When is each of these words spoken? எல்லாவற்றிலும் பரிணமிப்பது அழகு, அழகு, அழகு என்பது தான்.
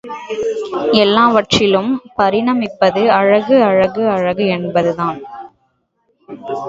எல்லாவற்றிலும் 0.93 1.91
பரிணமிப்பது 2.17 3.01
அழகு, 3.09 3.63
அழகு, 3.63 4.09
அழகு 4.09 4.47
என்பது 4.47 4.95
தான். 4.95 5.19